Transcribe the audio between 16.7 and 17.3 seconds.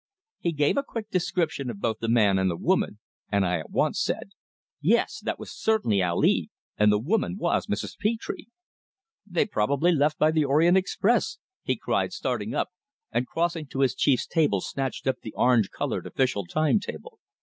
table.